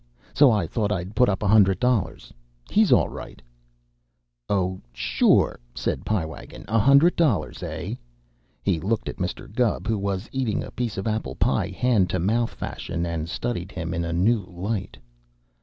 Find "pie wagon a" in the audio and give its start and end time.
6.07-6.79